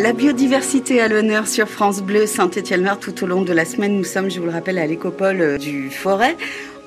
[0.00, 3.98] La biodiversité à l'honneur sur France Bleu Saint-Étienne-Mer tout au long de la semaine.
[3.98, 6.38] Nous sommes, je vous le rappelle, à l'écopole euh, du Forêt.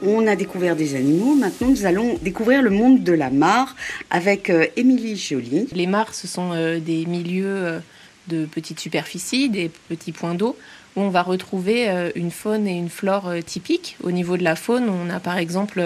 [0.00, 1.34] On a découvert des animaux.
[1.34, 3.74] Maintenant, nous allons découvrir le monde de la mare
[4.10, 5.66] avec euh, Émilie Joly.
[5.72, 7.82] Les mares, ce sont euh, des milieux
[8.28, 10.56] de petites superficies, des petits points d'eau
[10.94, 13.96] où on va retrouver une faune et une flore typiques.
[14.04, 15.82] Au niveau de la faune, on a par exemple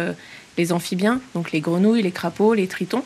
[0.56, 3.04] les amphibiens, donc les grenouilles, les crapauds, les tritons,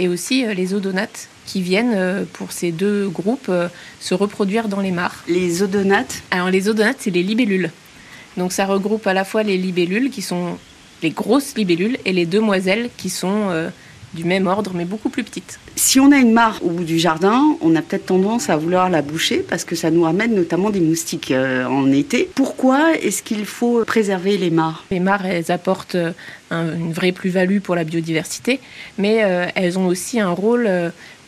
[0.00, 3.68] et aussi les odonates qui viennent euh, pour ces deux groupes euh,
[4.00, 5.22] se reproduire dans les mares.
[5.28, 7.70] Les odonates Alors les odonates, c'est les libellules.
[8.36, 10.58] Donc ça regroupe à la fois les libellules qui sont
[11.02, 13.68] les grosses libellules et les demoiselles qui sont euh,
[14.14, 15.58] du même ordre, mais beaucoup plus petite.
[15.76, 18.90] Si on a une mare au bout du jardin, on a peut-être tendance à vouloir
[18.90, 22.28] la boucher parce que ça nous ramène notamment des moustiques euh, en été.
[22.34, 24.84] Pourquoi est-ce qu'il faut préserver les mares?
[24.90, 26.12] Les mares, elles apportent euh,
[26.50, 28.60] une vraie plus-value pour la biodiversité,
[28.98, 30.68] mais euh, elles ont aussi un rôle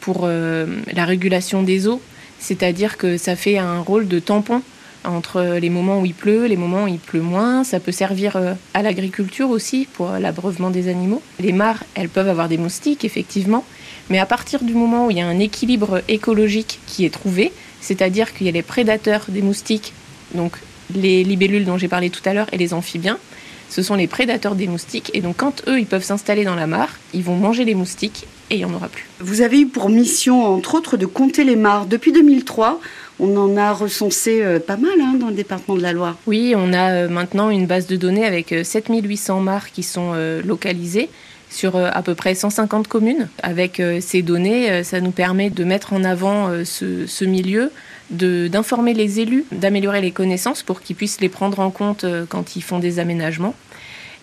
[0.01, 2.03] pour la régulation des eaux,
[2.41, 4.63] c'est-à-dire que ça fait un rôle de tampon
[5.05, 7.65] entre les moments où il pleut, les moments où il pleut moins.
[7.65, 11.23] Ça peut servir euh, à l'agriculture aussi pour l'abreuvement des animaux.
[11.41, 13.65] Les mares, elles peuvent avoir des moustiques, effectivement,
[14.11, 17.53] mais à partir du moment où il y a un équilibre écologique qui est trouvé,
[17.81, 19.93] c'est-à-dire qu'il y a les prédateurs des moustiques,
[20.35, 20.53] donc
[20.95, 23.19] les libellules dont j'ai parlé tout à l'heure et les amphibiens,
[23.69, 25.11] ce sont les prédateurs des moustiques.
[25.15, 28.27] Et donc, quand eux, ils peuvent s'installer dans la mare, ils vont manger les moustiques
[28.53, 29.07] et il n'y en aura plus.
[29.19, 31.87] Vous avez eu pour mission, entre autres, de compter les mares.
[31.87, 32.81] Depuis 2003,
[33.19, 36.17] on en a recensé euh, pas mal hein, dans le département de la Loire.
[36.27, 40.13] Oui, on a euh, maintenant une base de données avec 7800 euh, mares qui sont
[40.45, 41.09] localisées
[41.51, 43.29] sur à peu près 150 communes.
[43.43, 47.71] Avec ces données, ça nous permet de mettre en avant ce, ce milieu,
[48.11, 52.63] d'informer les élus, d'améliorer les connaissances pour qu'ils puissent les prendre en compte quand ils
[52.63, 53.55] font des aménagements.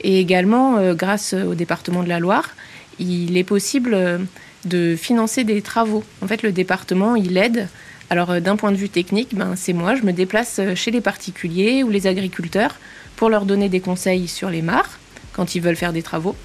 [0.01, 2.55] Et également, grâce au département de la Loire,
[2.99, 4.19] il est possible
[4.65, 6.03] de financer des travaux.
[6.21, 7.67] En fait, le département, il aide
[8.09, 10.91] alors euh, d'un point de vue technique, ben, c'est moi, je me déplace euh, chez
[10.91, 12.75] les particuliers ou les agriculteurs
[13.15, 14.99] pour leur donner des conseils sur les mares
[15.33, 16.35] quand ils veulent faire des travaux.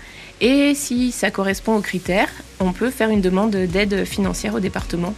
[0.41, 2.28] Et si ça correspond aux critères,
[2.60, 5.15] on peut faire une demande d'aide financière au département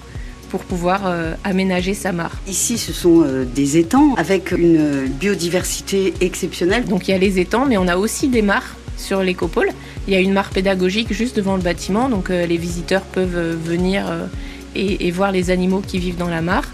[0.51, 2.37] pour pouvoir euh, aménager sa mare.
[2.47, 3.25] Ici, ce sont
[3.55, 6.85] des étangs avec une biodiversité exceptionnelle.
[6.85, 9.69] Donc il y a les étangs, mais on a aussi des mares sur l'écopole.
[10.07, 14.05] Il y a une mare pédagogique juste devant le bâtiment, donc les visiteurs peuvent venir
[14.77, 16.65] et, voir les animaux qui vivent dans la mare.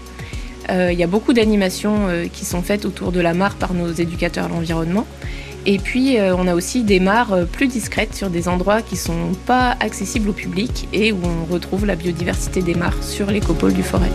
[0.69, 3.73] Euh, il y a beaucoup d'animations euh, qui sont faites autour de la mare par
[3.73, 5.05] nos éducateurs à l'environnement.
[5.65, 8.99] Et puis, euh, on a aussi des mares plus discrètes sur des endroits qui ne
[8.99, 13.73] sont pas accessibles au public et où on retrouve la biodiversité des mares sur l'écopole
[13.73, 14.11] du forêt.